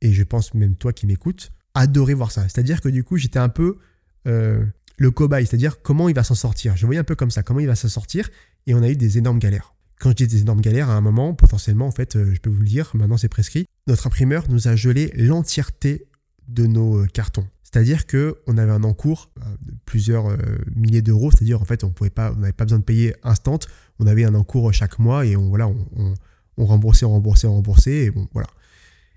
[0.00, 2.42] et je pense même toi qui m'écoutes, adoraient voir ça.
[2.42, 3.78] C'est-à-dire que du coup, j'étais un peu
[4.26, 4.64] euh,
[4.96, 6.76] le cobaye, c'est-à-dire comment il va s'en sortir.
[6.76, 8.30] Je voyais un peu comme ça, comment il va s'en sortir
[8.66, 9.75] et on a eu des énormes galères.
[9.98, 12.50] Quand je dis des énormes galères, à un moment, potentiellement, en fait, euh, je peux
[12.50, 16.06] vous le dire, maintenant c'est prescrit, notre imprimeur nous a gelé l'entièreté
[16.48, 17.46] de nos euh, cartons.
[17.62, 20.36] C'est-à-dire qu'on avait un encours euh, de plusieurs
[20.74, 23.58] milliers d'euros, c'est-à-dire en fait on pouvait pas, on n'avait pas besoin de payer instant,
[23.98, 28.12] on avait un encours chaque mois et on, voilà, on, remboursait, on remboursait, on remboursait,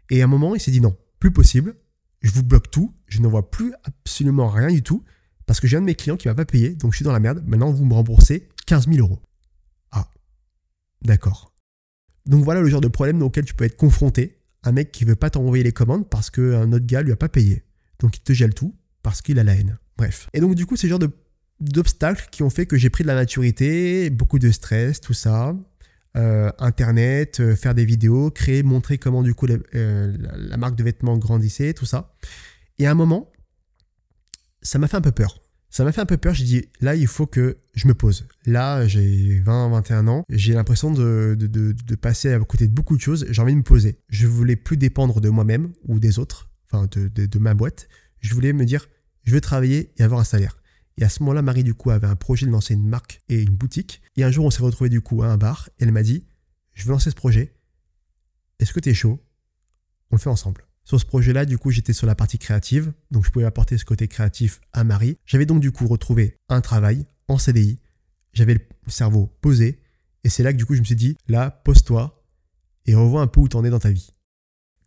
[0.09, 1.75] et à un moment, il s'est dit non, plus possible,
[2.21, 5.03] je vous bloque tout, je ne vois plus absolument rien du tout,
[5.45, 7.05] parce que j'ai un de mes clients qui ne m'a pas payé, donc je suis
[7.05, 9.19] dans la merde, maintenant vous me remboursez 15 000 euros.
[11.01, 11.53] D'accord.
[12.25, 14.37] Donc voilà le genre de problème auquel tu peux être confronté.
[14.63, 17.29] Un mec qui veut pas t'envoyer les commandes parce qu'un autre gars lui a pas
[17.29, 17.63] payé.
[17.99, 19.77] Donc il te gèle tout parce qu'il a la haine.
[19.97, 20.29] Bref.
[20.33, 21.09] Et donc du coup, c'est le genre
[21.59, 25.55] d'obstacles qui ont fait que j'ai pris de la maturité, beaucoup de stress, tout ça.
[26.17, 30.83] Euh, internet, euh, faire des vidéos, créer, montrer comment du coup euh, la marque de
[30.83, 32.15] vêtements grandissait, tout ça.
[32.79, 33.31] Et à un moment,
[34.61, 35.41] ça m'a fait un peu peur.
[35.69, 38.27] Ça m'a fait un peu peur, j'ai dit là il faut que je me pose.
[38.45, 41.37] Là j'ai 20, 21 ans, j'ai l'impression de,
[42.01, 43.99] passer à côté de beaucoup de choses, j'ai envie de me poser.
[44.09, 47.87] Je voulais plus dépendre de moi-même ou des autres, enfin de, ma boîte.
[48.19, 48.87] Je voulais me dire
[49.23, 50.57] je veux travailler et avoir un salaire.
[50.97, 53.41] Et à ce moment-là, Marie du coup avait un projet de lancer une marque et
[53.41, 54.01] une boutique.
[54.17, 56.25] Et un jour on s'est retrouvé du coup à un bar elle m'a dit
[56.73, 57.53] je veux lancer ce projet.
[58.59, 59.19] Est-ce que tu es chaud?
[60.11, 60.63] On le fait ensemble.
[60.83, 63.85] Sur ce projet-là, du coup, j'étais sur la partie créative, donc je pouvais apporter ce
[63.85, 65.17] côté créatif à Marie.
[65.25, 67.79] J'avais donc du coup retrouvé un travail en CDI.
[68.33, 69.79] J'avais le cerveau posé,
[70.23, 72.23] et c'est là que du coup je me suis dit, là, pose-toi
[72.85, 74.13] et revois un peu où t'en es dans ta vie.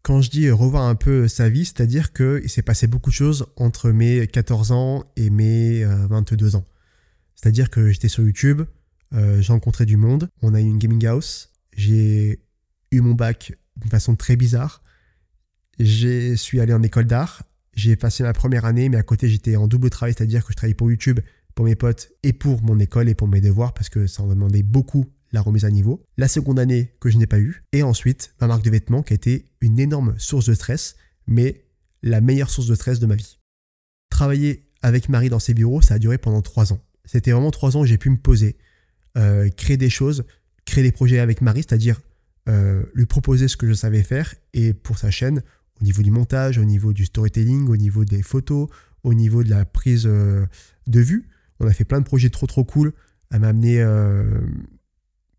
[0.02, 3.46] Quand je dis revoir un peu sa vie, c'est-à-dire qu'il s'est passé beaucoup de choses
[3.56, 6.64] entre mes 14 ans et mes 22 euh, ans.
[7.36, 8.62] C'est-à-dire que j'étais sur YouTube,
[9.14, 12.40] euh, j'ai rencontré du monde, on a eu une gaming house, j'ai
[12.90, 14.82] eu mon bac d'une façon très bizarre.
[15.78, 17.42] Je suis allé en école d'art.
[17.74, 20.56] J'ai passé ma première année, mais à côté, j'étais en double travail, c'est-à-dire que je
[20.56, 21.20] travaillais pour YouTube,
[21.54, 24.28] pour mes potes et pour mon école et pour mes devoirs, parce que ça en
[24.28, 26.02] demandait beaucoup la remise à niveau.
[26.18, 27.64] La seconde année que je n'ai pas eu.
[27.72, 31.64] Et ensuite, ma marque de vêtements qui a été une énorme source de stress, mais
[32.02, 33.38] la meilleure source de stress de ma vie.
[34.10, 36.80] Travailler avec Marie dans ses bureaux, ça a duré pendant trois ans.
[37.04, 38.56] C'était vraiment trois ans où j'ai pu me poser,
[39.16, 40.24] euh, créer des choses,
[40.64, 42.00] créer des projets avec Marie, c'est-à-dire
[42.48, 45.42] euh, lui proposer ce que je savais faire et pour sa chaîne,
[45.82, 48.68] au niveau du montage, au niveau du storytelling, au niveau des photos,
[49.02, 50.46] au niveau de la prise euh,
[50.86, 51.28] de vue.
[51.58, 52.92] On a fait plein de projets trop trop cool.
[53.32, 54.40] Elle m'a amené euh,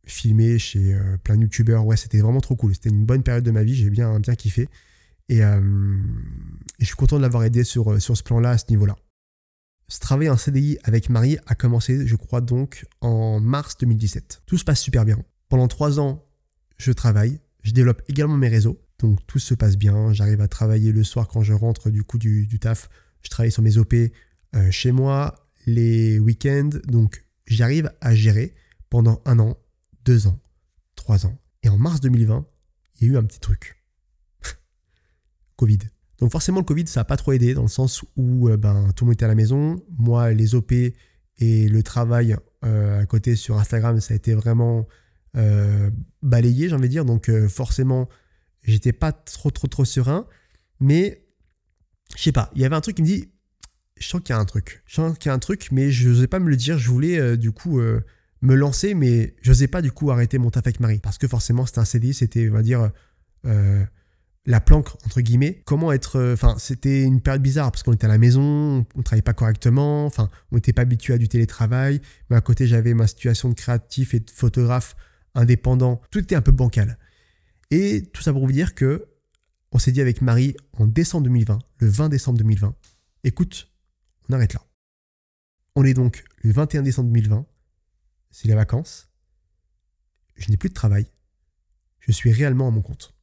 [0.06, 1.86] filmer chez euh, plein de youtubeurs.
[1.86, 2.74] Ouais, c'était vraiment trop cool.
[2.74, 3.74] C'était une bonne période de ma vie.
[3.74, 4.68] J'ai bien, bien kiffé.
[5.30, 8.98] Et, je suis content de l'avoir aidé sur, sur ce plan-là, à ce niveau-là.
[9.88, 14.44] Ce travail en CDI avec Marie a commencé, je crois, donc en mars 2017.
[14.46, 15.18] Tout se passe super bien.
[15.48, 16.26] Pendant trois ans,
[16.78, 17.40] je travaille.
[17.64, 18.83] Je développe également mes réseaux.
[19.04, 20.14] Donc tout se passe bien.
[20.14, 22.90] J'arrive à travailler le soir quand je rentre du coup du, taf.
[23.22, 26.70] Je travaille sur mes OP euh, chez moi les week-ends.
[26.88, 28.56] Donc j'arrive à gérer
[28.90, 29.58] pendant un an,
[30.06, 30.40] deux ans,
[30.96, 31.38] trois ans.
[31.64, 32.48] Et en mars 2020,
[32.96, 33.84] il y a eu un petit truc.
[35.58, 35.80] Covid.
[36.20, 38.90] Donc forcément, le Covid, ça n'a pas trop aidé dans le sens où euh, ben,
[38.96, 39.84] tout le monde était à la maison.
[39.98, 40.94] Moi, les OP et
[41.68, 44.88] le travail euh, à côté sur Instagram, ça a été vraiment
[46.22, 47.06] balayé, j'ai envie de dire.
[47.06, 48.08] Donc forcément,
[48.64, 50.26] J'étais pas trop, trop, trop serein.
[50.80, 51.26] Mais,
[52.16, 53.30] je sais pas, il y avait un truc qui me dit,
[54.00, 54.84] je sens qu'il y a un truc.
[54.86, 56.78] Je sens qu'il y a un truc, mais je n'osais pas me le dire.
[56.78, 58.02] Je voulais, euh, du coup, euh,
[58.42, 61.00] me lancer, mais je n'osais pas, du coup, arrêter mon taf avec Marie.
[61.00, 62.92] Parce que forcément, c'était un CDI, c'était, on va dire,
[63.46, 63.84] euh,
[64.46, 65.62] la planque, entre guillemets.
[65.66, 66.34] Comment être.
[66.34, 69.34] Enfin, c'était une période bizarre parce qu'on était à la maison, on ne travaillait pas
[69.34, 72.02] correctement, enfin, on n'était pas habitué à du télétravail.
[72.30, 74.96] Mais à côté, j'avais ma situation de créatif et de photographe
[75.36, 76.02] indépendant.
[76.12, 76.98] Tout était un peu bancal.
[77.76, 79.08] Et tout ça pour vous dire que
[79.72, 82.76] on s'est dit avec Marie en décembre 2020, le 20 décembre 2020,
[83.24, 83.74] écoute,
[84.30, 84.64] on arrête là.
[85.74, 87.48] On est donc le 21 décembre 2020,
[88.30, 89.10] c'est les vacances,
[90.36, 91.08] je n'ai plus de travail,
[92.00, 93.16] je suis réellement à mon compte.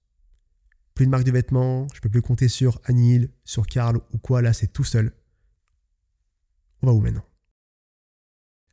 [0.95, 4.43] Plus de marque de vêtements, je peux plus compter sur Anil, sur Karl ou quoi,
[4.43, 5.13] là c'est tout seul.
[6.83, 7.25] On va où maintenant?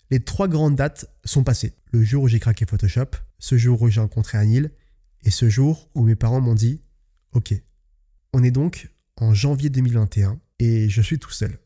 [0.10, 1.76] Les trois grandes dates sont passées.
[1.92, 4.72] Le jour où j'ai craqué Photoshop, ce jour où j'ai rencontré Anil
[5.28, 6.82] et ce jour où mes parents m'ont dit
[7.34, 7.54] Ok,
[8.32, 11.60] on est donc en janvier 2021 et je suis tout seul.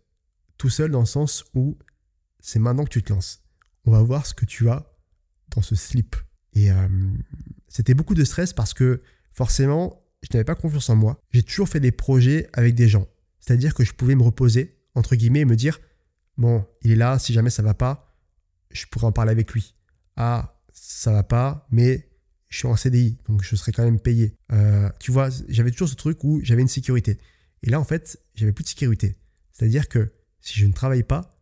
[0.57, 1.77] Tout seul dans le sens où
[2.39, 3.43] c'est maintenant que tu te lances.
[3.85, 4.91] On va voir ce que tu as
[5.55, 6.15] dans ce slip.
[6.53, 6.87] Et euh,
[7.67, 11.21] c'était beaucoup de stress parce que forcément, je n'avais pas confiance en moi.
[11.29, 13.07] J'ai toujours fait des projets avec des gens.
[13.39, 15.79] C'est-à-dire que je pouvais me reposer, entre guillemets, et me dire
[16.35, 18.11] Bon, il est là, si jamais ça va pas,
[18.71, 19.75] je pourrais en parler avec lui.
[20.15, 22.10] Ah, ça va pas, mais
[22.51, 24.35] je suis en CDI, donc je serais quand même payé.
[24.51, 27.17] Euh, tu vois, j'avais toujours ce truc où j'avais une sécurité.
[27.63, 29.15] Et là, en fait, j'avais plus de sécurité.
[29.53, 30.11] C'est-à-dire que
[30.41, 31.41] si je ne travaille pas,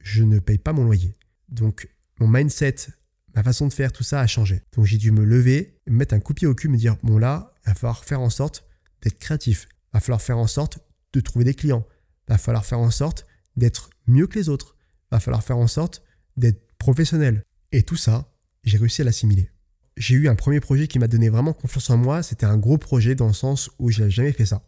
[0.00, 1.14] je ne paye pas mon loyer.
[1.48, 2.88] Donc, mon mindset,
[3.36, 4.62] ma façon de faire, tout ça a changé.
[4.72, 6.96] Donc, j'ai dû me lever, me mettre un coup de pied au cul, me dire
[7.04, 8.64] bon, là, il va falloir faire en sorte
[9.02, 9.68] d'être créatif.
[9.70, 10.80] Il va falloir faire en sorte
[11.12, 11.86] de trouver des clients.
[12.28, 14.74] Il va falloir faire en sorte d'être mieux que les autres.
[15.04, 16.02] Il va falloir faire en sorte
[16.36, 17.44] d'être professionnel.
[17.70, 19.50] Et tout ça, j'ai réussi à l'assimiler
[19.98, 22.22] j'ai eu un premier projet qui m'a donné vraiment confiance en moi.
[22.22, 24.62] C'était un gros projet dans le sens où je n'avais jamais fait ça.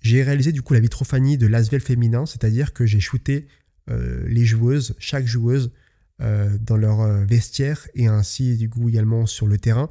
[0.00, 3.46] J'ai réalisé du coup la vitrophanie de l'Asvel féminin, c'est-à-dire que j'ai shooté
[3.90, 5.72] euh, les joueuses, chaque joueuse,
[6.20, 9.90] euh, dans leur euh, vestiaire et ainsi du coup également sur le terrain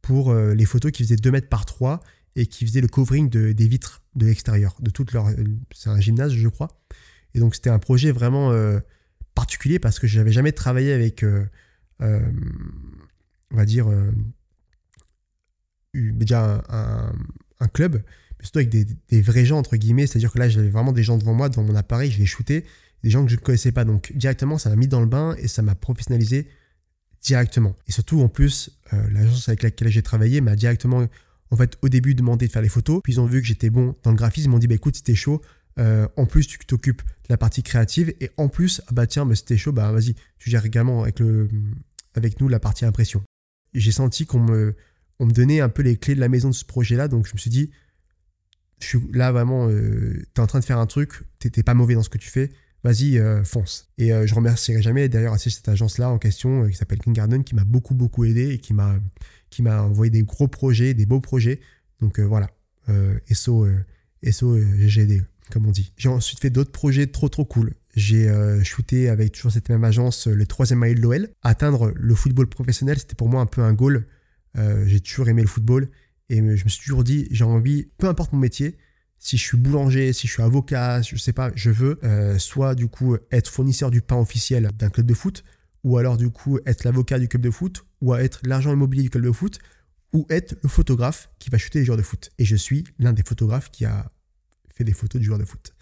[0.00, 2.00] pour les photos qui faisaient 2 mètres par 3
[2.34, 5.28] et qui faisaient le covering des vitres de l'extérieur, de toute leur.
[5.72, 6.82] C'est un gymnase, je crois.
[7.34, 8.52] Et donc c'était un projet vraiment
[9.36, 11.24] particulier parce que je n'avais jamais travaillé avec
[13.52, 14.10] on va dire, euh,
[15.94, 18.02] déjà un, club,
[18.38, 20.06] mais surtout avec des, vrais gens, entre guillemets.
[20.06, 22.64] C'est-à-dire que là, j'avais vraiment des gens devant moi, dans mon appareil, je les shootais,
[23.04, 23.84] des gens que je ne connaissais pas.
[23.84, 26.48] Donc, directement, ça m'a mis dans le bain et ça m'a professionnalisé
[27.22, 27.76] directement.
[27.86, 31.06] Et surtout, en plus, euh, l'agence avec laquelle j'ai travaillé m'a directement,
[31.50, 33.00] en fait, au début, demandé de faire les photos.
[33.04, 34.48] Puis, ils ont vu que j'étais bon dans le graphisme.
[34.48, 35.40] Ils m'ont dit, bah, écoute, c'était chaud.
[35.78, 38.12] Euh, en plus, tu t'occupes de la partie créative.
[38.20, 41.20] Et en plus, ah bah tiens, mais c'était chaud, bah vas-y, tu gères également avec,
[41.20, 41.48] le,
[42.14, 43.22] avec nous la partie impression
[43.74, 44.74] j'ai senti qu'on me,
[45.18, 47.08] on me donnait un peu les clés de la maison de ce projet-là.
[47.08, 47.70] Donc je me suis dit,
[48.80, 51.74] je suis là vraiment, euh, tu es en train de faire un truc, t'es pas
[51.74, 52.50] mauvais dans ce que tu fais,
[52.82, 53.92] vas-y, euh, fonce.
[53.98, 57.44] Et euh, je remercierai jamais d'ailleurs assez cette agence-là en question qui s'appelle King Garden
[57.44, 58.98] qui m'a beaucoup, beaucoup aidé et qui m'a,
[59.82, 61.60] envoyé des gros projets, des beaux projets.
[62.00, 62.50] Donc voilà,
[63.32, 63.68] SO,
[64.28, 65.92] SO GGD, comme on dit.
[65.96, 67.74] J'ai ensuite fait d'autres projets trop, trop cool.
[67.94, 71.28] J'ai euh, shooté avec toujours cette même agence le troisième maillot de l'OL.
[71.42, 74.06] Atteindre le football professionnel, c'était pour moi un peu un goal.
[74.56, 75.90] Euh, j'ai toujours aimé le football
[76.28, 78.78] et je me suis toujours dit, j'ai envie, peu importe mon métier,
[79.18, 82.74] si je suis boulanger, si je suis avocat, je sais pas, je veux euh, soit
[82.74, 85.44] du coup être fournisseur du pain officiel d'un club de foot,
[85.84, 89.10] ou alors du coup être l'avocat du club de foot, ou être l'argent immobilier du
[89.10, 89.58] club de foot,
[90.12, 92.30] ou être le photographe qui va shooter les joueurs de foot.
[92.38, 94.10] Et je suis l'un des photographes qui a
[94.74, 95.74] fait des photos de joueurs de foot.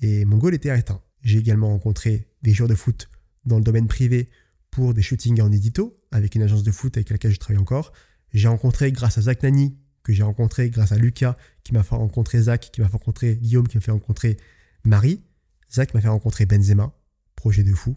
[0.00, 1.00] Et mon goal était atteint.
[1.26, 3.10] J'ai également rencontré des joueurs de foot
[3.46, 4.28] dans le domaine privé
[4.70, 7.92] pour des shootings en édito avec une agence de foot avec laquelle je travaille encore.
[8.32, 11.96] J'ai rencontré grâce à Zach Nani, que j'ai rencontré grâce à Lucas, qui m'a fait
[11.96, 14.36] rencontrer Zach, qui m'a fait rencontrer Guillaume, qui m'a fait rencontrer
[14.84, 15.20] Marie.
[15.68, 16.96] Zach m'a fait rencontrer Benzema,
[17.34, 17.96] projet de fou.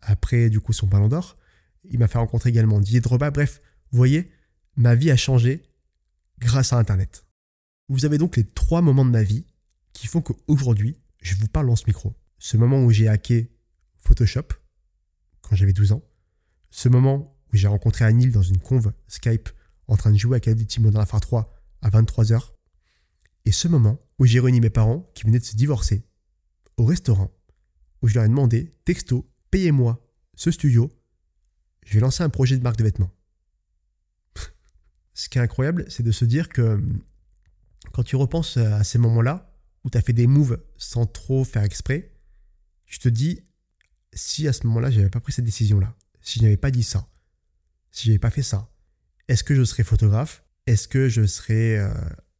[0.00, 1.36] après du coup son ballon d'or.
[1.90, 3.30] Il m'a fait rencontrer également Didier Drogba.
[3.30, 4.30] Bref, vous voyez,
[4.76, 5.64] ma vie a changé
[6.38, 7.26] grâce à Internet.
[7.90, 9.44] Vous avez donc les trois moments de ma vie
[9.92, 12.14] qui font qu'aujourd'hui, je vous parle dans ce micro.
[12.40, 13.52] Ce moment où j'ai hacké
[13.98, 14.48] Photoshop,
[15.42, 16.02] quand j'avais 12 ans.
[16.70, 19.48] Ce moment où j'ai rencontré Anil dans une conve Skype
[19.88, 22.52] en train de jouer à Call of Duty Modern Warfare 3 à 23h.
[23.44, 26.04] Et ce moment où j'ai réuni mes parents qui venaient de se divorcer
[26.76, 27.30] au restaurant
[28.00, 30.02] où je leur ai demandé, texto, payez-moi
[30.34, 30.90] ce studio,
[31.84, 33.10] je vais lancer un projet de marque de vêtements.
[35.12, 36.82] Ce qui est incroyable, c'est de se dire que
[37.92, 41.64] quand tu repenses à ces moments-là, où tu as fait des moves sans trop faire
[41.64, 42.14] exprès,
[42.90, 43.40] je te dis,
[44.12, 47.08] si à ce moment-là, j'avais pas pris cette décision-là, si je n'avais pas dit ça,
[47.92, 48.68] si j'avais pas fait ça,
[49.28, 50.44] est-ce que je serais photographe?
[50.66, 51.94] Est-ce que je serais euh,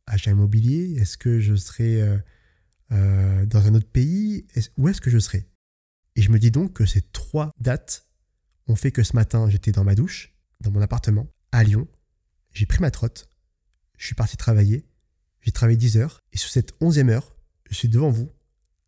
[0.07, 0.97] agent immobilier?
[1.01, 2.19] Est-ce que je serais euh,
[2.91, 4.47] euh, dans un autre pays?
[4.77, 5.49] Où est-ce que je serais?
[6.17, 8.09] Et je me dis donc que ces trois dates
[8.67, 11.87] ont fait que ce matin, j'étais dans ma douche, dans mon appartement, à Lyon,
[12.53, 13.31] j'ai pris ma trotte,
[13.97, 14.85] je suis parti travailler,
[15.43, 17.37] j'ai travaillé 10 heures, et sur cette onzième heure,
[17.71, 18.33] je suis devant vous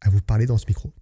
[0.01, 0.93] à vous parler dans ce micro.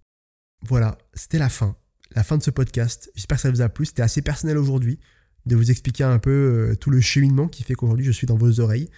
[0.63, 1.75] Voilà, c'était la fin,
[2.11, 3.11] la fin de ce podcast.
[3.15, 3.85] J'espère que ça vous a plu.
[3.85, 4.99] C'était assez personnel aujourd'hui
[5.45, 6.29] de vous expliquer un peu
[6.71, 8.89] euh, tout le cheminement qui fait qu'aujourd'hui je suis dans vos oreilles.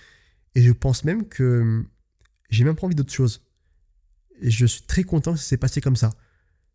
[0.56, 1.88] Et je pense même que hum,
[2.50, 3.46] j'ai même pas envie d'autre chose.
[4.42, 6.12] Et je suis très content que ça s'est passé comme ça.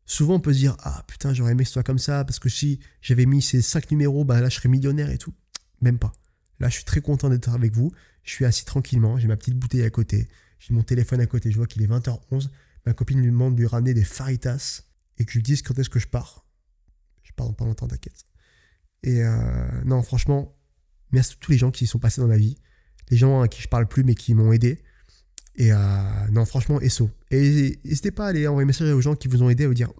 [0.07, 2.39] Souvent on peut se dire Ah putain, j'aurais aimé que ce soit comme ça parce
[2.39, 5.35] que si j'avais mis ces cinq numéros, bah là je serais millionnaire et tout.
[5.83, 6.13] Même pas.
[6.61, 7.93] Là je suis très content d'être avec vous.
[8.25, 11.51] Je suis assis tranquillement, j'ai ma petite bouteille à côté, j'ai mon téléphone à côté,
[11.51, 12.49] je vois qu'il est 20h11.
[12.87, 14.83] Ma copine lui demande de lui ramener des faritas
[15.19, 16.47] et que je lui dise quand est-ce que je pars.
[17.23, 18.25] Je pars dans pas longtemps, t'inquiète.
[19.03, 20.57] Et euh, non, franchement,
[21.13, 22.57] merci à tous les gens qui sont passés dans ma vie,
[23.11, 24.83] les gens à qui je parle plus mais qui m'ont aidé.
[25.57, 25.77] Et euh,
[26.31, 27.11] non, franchement, ESSO.
[27.31, 29.69] Et n'hésitez pas à aller envoyer un message aux gens qui vous ont aidé, à
[29.69, 29.93] vous dire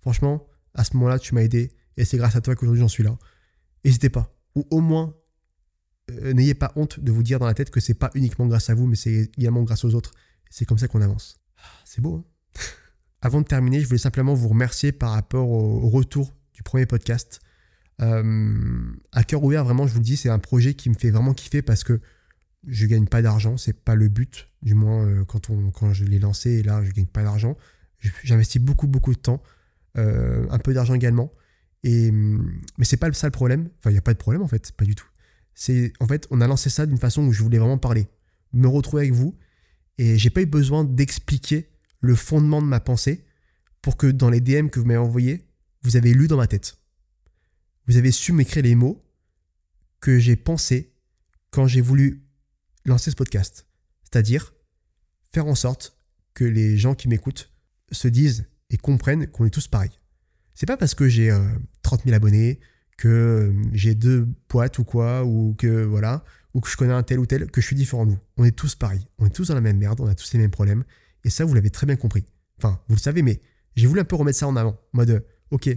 [0.00, 3.02] franchement, à ce moment-là, tu m'as aidé et c'est grâce à toi qu'aujourd'hui j'en suis
[3.02, 3.18] là.
[3.84, 4.34] N'hésitez pas.
[4.54, 5.14] Ou au moins,
[6.10, 8.70] euh, n'ayez pas honte de vous dire dans la tête que c'est pas uniquement grâce
[8.70, 10.12] à vous, mais c'est également grâce aux autres.
[10.50, 11.37] C'est comme ça qu'on avance.
[11.84, 12.24] C'est beau, hein
[13.22, 17.40] Avant de terminer, je voulais simplement vous remercier par rapport au, retour du premier podcast.
[18.00, 21.10] Euh, à cœur ouvert, vraiment, je vous le dis, c'est un projet qui me fait
[21.10, 22.00] vraiment kiffer parce que
[22.66, 26.50] je gagne pas d'argent, c'est pas le but, du moins euh, quand, je l'ai lancé,
[26.50, 27.56] et là, je gagne pas d'argent.
[28.22, 29.42] J'investis beaucoup, beaucoup de temps,
[29.96, 31.32] euh, un peu d'argent également.
[31.84, 33.68] Et, mais c'est pas ça le problème.
[33.78, 35.06] Enfin, il n'y a pas de problème en fait, pas du tout.
[35.54, 38.08] C'est en fait, on a lancé ça d'une façon où je voulais vraiment parler,
[38.52, 39.36] me retrouver avec vous,
[39.98, 43.24] et j'ai pas eu besoin d'expliquer le fondement de ma pensée
[43.82, 45.44] pour que dans les DM que vous m'avez envoyés,
[45.82, 46.78] vous avez lu dans ma tête.
[47.86, 49.04] Vous avez su m'écrire les mots
[50.00, 50.94] que j'ai pensé
[51.50, 52.24] quand j'ai voulu
[52.84, 53.66] lancer ce podcast.
[54.04, 54.54] C'est-à-dire
[55.32, 55.98] faire en sorte
[56.34, 57.52] que les gens qui m'écoutent
[57.90, 59.98] se disent et comprennent qu'on est tous pareils.
[60.54, 61.30] C'est pas parce que j'ai
[61.82, 62.60] 30 euh, 000 abonnés,
[62.96, 66.24] que euh, j'ai deux boîtes ou quoi, ou que voilà,
[66.58, 68.18] ou que je connais un tel ou tel, que je suis différent de vous.
[68.36, 69.06] On est tous pareils.
[69.18, 70.82] On est tous dans la même merde, on a tous les mêmes problèmes.
[71.22, 72.24] Et ça, vous l'avez très bien compris.
[72.58, 73.40] Enfin, vous le savez, mais
[73.76, 74.76] j'ai voulu un peu remettre ça en avant.
[74.92, 75.70] En mode, ok,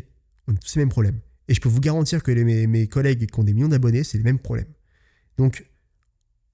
[0.47, 1.19] on a tous les mêmes problèmes.
[1.47, 4.17] Et je peux vous garantir que mes, mes collègues qui ont des millions d'abonnés, c'est
[4.17, 4.73] les mêmes problèmes.
[5.37, 5.69] Donc,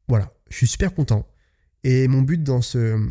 [0.10, 1.26] voilà, je suis super content.
[1.86, 3.10] Et mon but dans ce,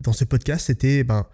[0.00, 1.26] dans ce podcast, c'était ben,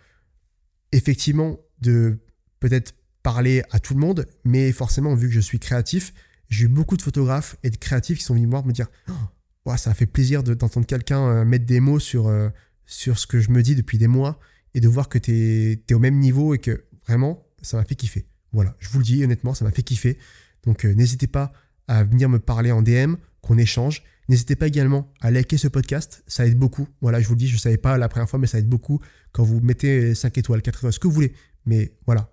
[0.92, 2.20] effectivement de
[2.60, 2.94] peut-être
[3.24, 6.14] parler à tout le monde, mais forcément, vu que je suis créatif,
[6.48, 8.88] j'ai eu beaucoup de photographes et de créatifs qui sont venus me voir me dire
[9.08, 12.48] oh, ça a fait plaisir d'entendre quelqu'un euh, mettre des mots sur, euh,
[12.84, 14.38] sur ce que je me dis depuis des mois
[14.74, 17.94] et de voir que tu es, au même niveau et que vraiment, ça m'a fait
[17.94, 18.26] kiffer.
[18.52, 20.18] Voilà, je vous le dis honnêtement, ça m'a fait kiffer.
[20.64, 21.52] Donc euh, n'hésitez pas
[21.88, 24.02] à venir me parler en DM, qu'on échange.
[24.28, 26.88] N'hésitez pas également à liker ce podcast, ça aide beaucoup.
[27.00, 28.68] Voilà, je vous le dis, je ne savais pas la première fois, mais ça aide
[28.68, 29.00] beaucoup
[29.32, 31.32] quand vous mettez 5 étoiles, 4 étoiles, ce que vous voulez.
[31.64, 32.32] Mais voilà,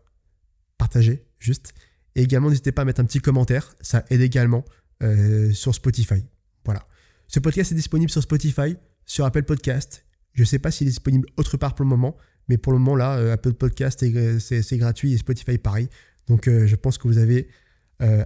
[0.77, 1.73] partagez juste.
[2.15, 4.63] Et également, n'hésitez pas à mettre un petit commentaire, ça aide également
[5.01, 6.23] euh, sur Spotify.
[6.65, 6.85] Voilà.
[7.27, 10.05] Ce podcast est disponible sur Spotify, sur Apple Podcast.
[10.33, 12.15] Je ne sais pas s'il est disponible autre part pour le moment,
[12.47, 14.03] mais pour le moment, là, euh, Apple Podcast,
[14.39, 15.89] c'est gratuit et Spotify, pareil.
[16.27, 17.47] Donc, euh, je pense que vous avez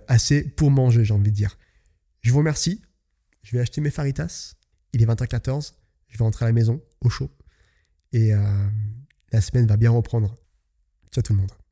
[0.07, 1.55] assez pour manger, j'ai envie de dire.
[2.21, 2.81] Je vous remercie.
[3.43, 4.55] Je vais acheter mes faritas.
[4.91, 5.73] Il est 20h14.
[6.07, 7.29] Je vais rentrer à la maison, au chaud.
[8.11, 8.31] Et
[9.31, 10.33] la semaine va bien reprendre.
[11.11, 11.66] Ciao tout le monde.